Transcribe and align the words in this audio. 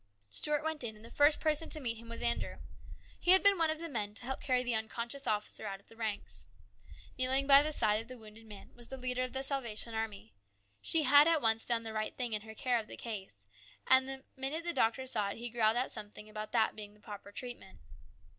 Stuart 0.31 0.63
went 0.63 0.83
in, 0.83 0.95
and 0.95 1.05
the 1.05 1.11
first 1.11 1.39
person 1.39 1.69
to 1.69 1.79
meet 1.79 1.97
him 1.97 2.09
was 2.09 2.23
Andrew. 2.23 2.55
He 3.19 3.33
had 3.33 3.43
been 3.43 3.59
one 3.59 3.69
of 3.69 3.77
the 3.77 3.87
men 3.87 4.15
to 4.15 4.23
help 4.25 4.41
carry 4.41 4.63
the 4.63 4.73
unconscious 4.73 5.27
officer 5.27 5.67
out 5.67 5.79
of 5.79 5.89
the 5.89 5.95
ranks. 5.95 6.47
Kneeling 7.19 7.45
by 7.45 7.61
the 7.61 7.71
side 7.71 8.01
of 8.01 8.07
the 8.07 8.17
wounded 8.17 8.47
man 8.47 8.71
was 8.73 8.87
the 8.87 8.97
leader 8.97 9.21
of 9.21 9.31
the 9.33 9.43
Salvation 9.43 9.93
Army. 9.93 10.33
She 10.81 11.03
had 11.03 11.27
at 11.27 11.39
once 11.39 11.67
done 11.67 11.83
the 11.83 11.93
right 11.93 12.17
thing 12.17 12.33
in 12.33 12.41
her 12.41 12.55
care 12.55 12.79
of 12.79 12.87
the 12.87 12.97
case, 12.97 13.45
and 13.85 14.09
the 14.09 14.23
minute 14.35 14.63
the 14.63 14.73
doctor 14.73 15.05
saw 15.05 15.29
it 15.29 15.37
he 15.37 15.51
growled 15.51 15.77
out 15.77 15.91
something 15.91 16.27
about 16.27 16.51
that 16.51 16.75
being 16.75 16.95
the 16.95 16.99
proper 16.99 17.31
treatment. 17.31 17.77